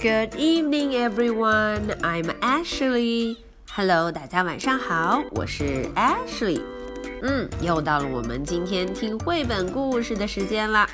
[0.00, 1.94] Good evening, everyone.
[2.00, 3.36] I'm Ashley.
[3.74, 6.60] Hello，大家晚上好，我是 Ashley。
[7.22, 10.88] 嗯，又到了我们今天听绘本故事的时间啦。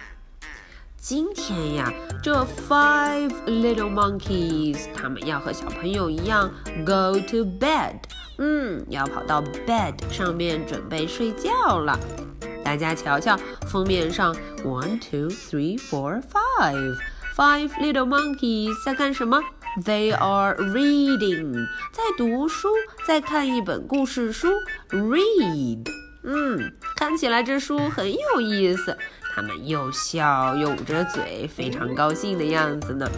[0.96, 1.92] 今天呀，
[2.22, 6.52] 这 Five Little Monkeys 他们要和小朋友一样
[6.84, 7.96] go to bed。
[8.38, 11.98] 嗯，要跑到 bed 上面准备睡觉了。
[12.62, 13.36] 大家瞧瞧
[13.66, 16.98] 封面上，one, two, three, four, five。
[17.35, 19.41] Five little monkeys 在干什么
[19.83, 22.69] ？They are reading，在读书，
[23.07, 24.49] 在看一本故事书。
[24.91, 25.89] Read，
[26.23, 28.95] 嗯，看起来这书很有意思。
[29.33, 33.09] 他们又笑又捂着嘴，非常高兴的样子呢。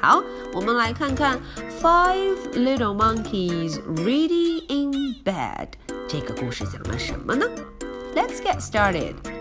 [0.00, 1.38] 好，我们来看看
[1.82, 5.68] Five little monkeys reading in bed
[6.08, 7.44] 这个故事讲了什么呢
[8.14, 9.33] ？Let's get started.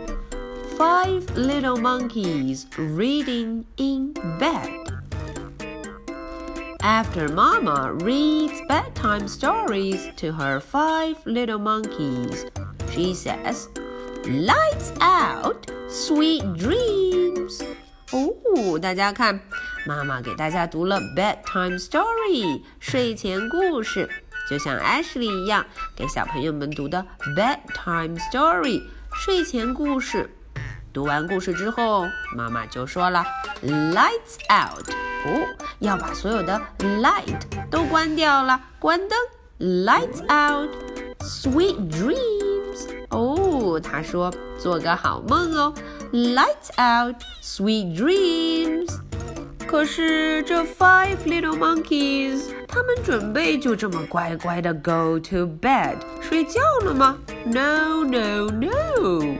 [0.77, 4.93] Five little monkeys reading in bed.
[6.80, 12.46] After Mama reads bedtime stories to her five little monkeys,
[12.93, 13.68] she says,
[14.24, 17.60] Lights out, sweet dreams.
[18.13, 19.41] 哦，大家看，
[19.87, 24.09] 妈妈给大家读了 bedtime story 睡前故事，
[24.49, 27.04] 就像 Ashley 一样，给小朋友们读的
[27.37, 28.82] bedtime story
[29.13, 30.30] 睡前故事。
[30.94, 33.26] 读完故事之后，妈妈就说了
[33.63, 34.88] ：“Lights out！”
[35.26, 35.41] 哦，
[35.80, 37.41] 要把所有的 light
[37.72, 39.18] 都关掉了，关灯。
[39.60, 42.90] Lights out！Sweet dreams！
[43.10, 45.74] 哦，他说做个好梦哦。
[46.12, 48.94] Lights out！Sweet dreams！
[49.66, 59.38] 可是这 five little monkeys，他们准备就这么乖乖的 go to bed 睡觉了吗？No，no，no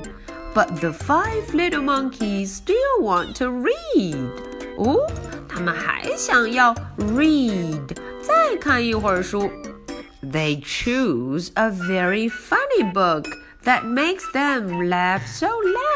[0.53, 4.31] ？No，no，no！But the five little monkeys still want to read.
[4.77, 4.97] 哦，
[5.49, 9.51] 他们还想要 read，再看一会儿书。
[10.23, 13.25] They choose a very funny book
[13.65, 15.49] that makes them laugh so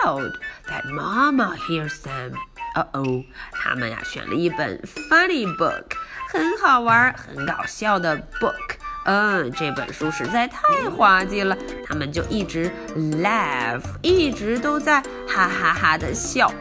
[0.04, 0.32] loud
[0.68, 2.34] that Mama hears them.
[2.74, 4.80] 哦哦，他们呀选了一本
[5.10, 5.92] funny book，
[6.30, 8.75] 很好玩、很搞笑的 book。
[9.07, 16.53] 嗯，这本书实在太滑稽了，他们就一直 laugh，一直都在哈哈哈的笑，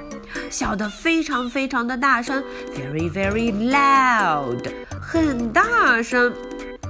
[0.48, 4.64] 笑得非常非常的大声，very very loud，
[5.02, 6.32] 很大声。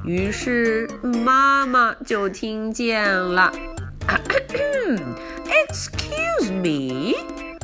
[0.04, 3.50] 于是妈妈就听见了
[5.46, 7.14] ，Excuse me,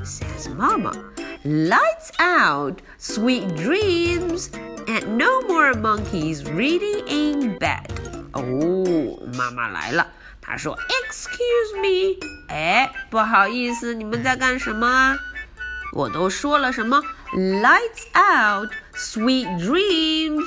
[0.03, 0.95] says Mama,
[1.45, 4.49] lights out, sweet dreams.
[4.93, 7.89] And no more monkeys reading in bed.
[8.33, 10.07] 哦，妈妈来了。
[10.39, 15.17] 她说：“Excuse me，哎，不好意思，你们在干什么？
[15.95, 17.03] 我都说了什么
[17.35, 20.45] ？Lights out, sweet dreams，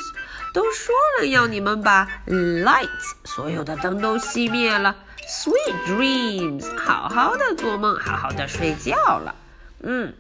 [0.54, 4.96] 都说了要你们把 lights 所有的灯都熄灭了
[5.28, 9.34] ，sweet dreams，好好的做梦，好好的睡觉了。
[9.82, 10.14] 嗯。”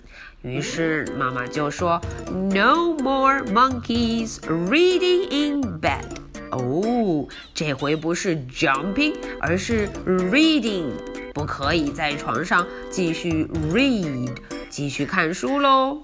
[0.44, 6.04] 于是妈妈就说：“No more monkeys reading in bed。”
[6.50, 10.90] 哦，这回不是 jumping，而是 reading，
[11.32, 14.30] 不可以在床上继续 read，
[14.68, 16.02] 继续看书喽。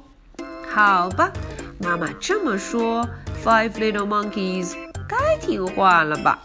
[0.69, 1.33] 好吧，
[1.81, 3.09] 妈妈这么说，
[3.45, 4.75] Five little monkeys
[5.09, 6.39] 该听话了吧？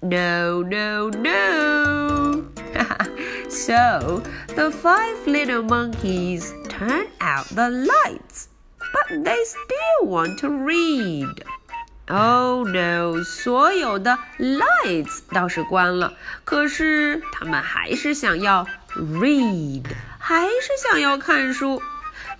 [0.00, 2.44] No, no, no.
[3.48, 4.22] so
[4.54, 8.48] the five little monkeys turn out the lights,
[8.78, 11.42] but they still want to read.
[12.08, 13.22] Oh no！
[13.22, 16.12] 所有的 lights 倒是关了，
[16.44, 18.66] 可是他们还是想要
[18.96, 19.84] read，
[20.18, 21.80] 还是想要看书。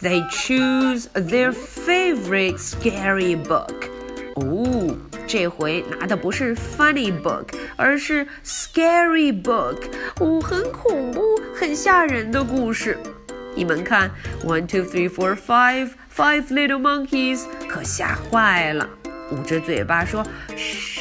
[0.01, 3.89] They choose their favorite scary book.
[4.35, 4.97] 哦，
[5.29, 9.79] 这回拿的不是 funny book，而是 scary book。
[10.19, 12.99] 哦，很恐怖、很吓人的故事。
[13.57, 14.11] 你们看，
[14.45, 18.89] one two three four five five little monkeys，可吓坏了，
[19.31, 21.01] 捂着嘴巴说：“嘘，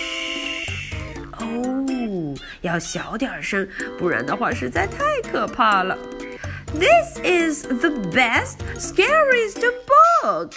[1.39, 3.67] 哦，要小点声，
[3.97, 5.97] 不然的话实在太可怕了。”
[6.73, 9.61] This is the best, scariest
[10.23, 10.53] book.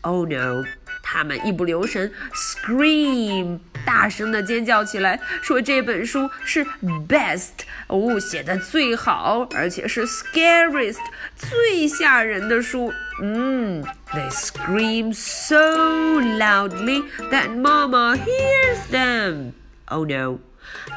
[0.00, 0.64] Oh no!
[1.04, 6.65] 他们一不留神，scream， 大声的尖叫起来，说这本书是
[7.07, 7.51] best，
[7.87, 10.97] 哦，写的最好，而且是 scariest，
[11.37, 12.93] 最吓人的书。
[13.23, 13.81] 嗯
[14.11, 19.53] ，they scream so loudly that Mama hears them.
[19.85, 20.39] Oh no！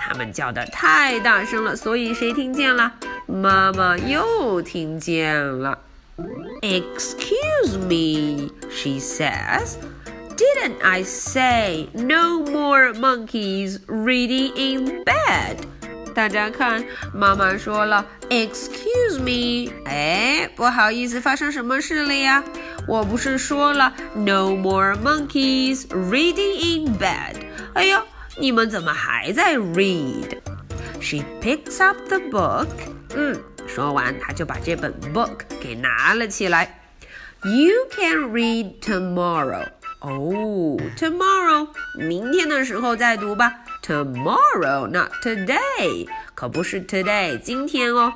[0.01, 2.93] 他们叫的太大声了，所以谁听见了？
[3.27, 5.79] 妈妈又听见了。
[6.61, 9.77] Excuse me, she says.
[10.60, 15.58] didn't I say no more monkeys reading in bed？
[16.14, 22.44] 大家看，妈妈说了，Excuse me，哎，不好意思，发生什么事了呀？
[22.88, 27.36] 我不是说了，No more monkeys reading in bed。
[27.74, 28.02] 哎呦，
[28.40, 32.68] 你们怎么还在 read？She picks up the book。
[33.16, 33.38] 嗯，
[33.68, 36.80] 说完，她就把这本 book 给拿了起来。
[37.44, 39.68] You can read tomorrow。
[40.02, 41.68] 哦，tomorrow，
[41.98, 43.54] 明天的时候再读吧。
[43.84, 48.14] Tomorrow, not today，可不是 today，今天哦。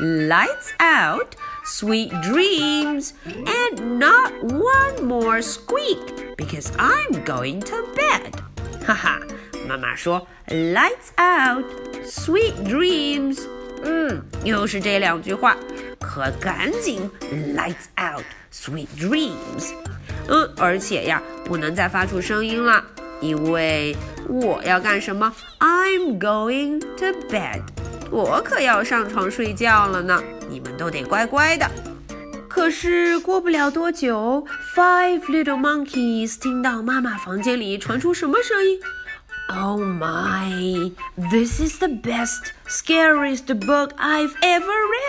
[0.00, 8.32] Lights out, sweet dreams, and not one more squeak because I'm going to bed.
[8.84, 9.20] 哈哈，
[9.68, 11.64] 妈妈说，Lights out,
[12.04, 13.42] sweet dreams。
[13.84, 15.56] 嗯，又是这两句话，
[16.00, 17.08] 可赶紧
[17.54, 19.72] Lights out, sweet dreams。
[20.29, 22.83] 嗯，而且呀，不能再发出声音了。
[23.19, 23.95] 因为
[24.27, 27.61] 我要干什么？I'm going to bed。
[28.09, 30.23] 我可要上床睡觉了呢。
[30.49, 31.69] 你们都得乖乖的。
[32.47, 34.45] 可是过不了多久
[34.75, 38.79] ，Five little monkeys 听到妈妈房间里传出什么声音
[39.49, 40.91] ？Oh my!
[41.29, 44.63] This is the best, scariest book I've ever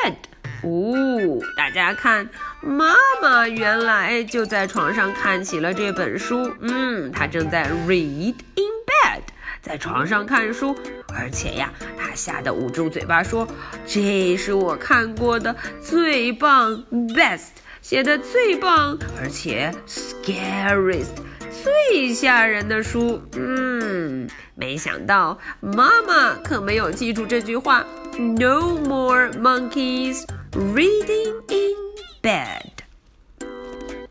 [0.05, 0.16] read.
[0.62, 2.29] 哦，大家看，
[2.61, 6.53] 妈妈原来就在床上看起了这本书。
[6.61, 9.23] 嗯，她正在 read in bed，
[9.62, 10.77] 在床上看书，
[11.15, 13.49] 而且呀，她吓得捂住嘴巴说
[13.87, 16.85] ：“这是我看过的最棒
[17.15, 17.49] ，best，
[17.81, 21.15] 写的最棒，而且 scariest，
[21.62, 27.85] 最吓人的书。”嗯，没想到妈妈可没有记住这句话
[28.19, 31.75] ：“No more monkeys。” reading in
[32.22, 32.83] bed.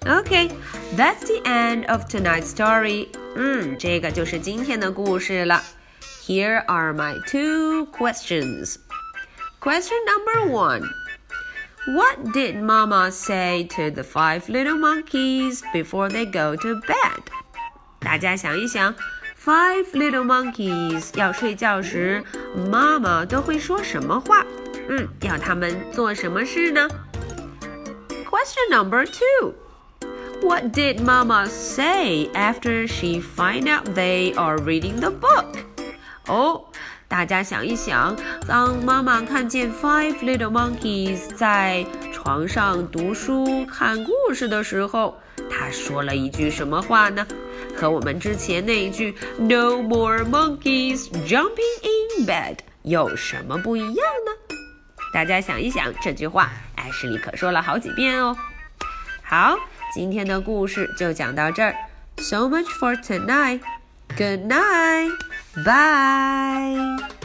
[0.06, 0.50] Okay,
[0.94, 3.08] that's the end of tonight's story.
[3.36, 5.62] 嗯，这个就是今天的故事了。
[6.26, 8.76] Here are my two questions.
[9.60, 10.82] Question number one.
[11.86, 17.24] What did Mama say to the five little monkeys before they go to bed?
[18.00, 18.94] 大家想一想，
[19.42, 22.24] Five little monkeys 要睡觉时，
[22.70, 24.46] 妈妈都会说什么话？
[24.89, 26.87] 嗯，要他们做什么事呢
[28.25, 29.53] ？Question number two.
[30.41, 35.59] What did Mama say after she find out they are reading the book?
[36.25, 36.65] 哦，
[37.07, 38.15] 大家想一想，
[38.47, 45.19] 当妈妈看见 Five Little Monkeys 在床上读书看故事的时候，
[45.51, 47.27] 她说了一句什么话呢？
[47.75, 54.31] 和我们之前那一句 No more monkeys jumping in bed 有什么不一样呢？
[55.13, 58.37] 大家想一想这句话，艾什莉可说了好几遍哦。
[59.23, 59.55] 好，
[59.93, 61.75] 今天的故事就讲到这儿。
[62.17, 63.61] So much for tonight.
[64.17, 65.11] Good night.
[65.63, 67.18] Bye.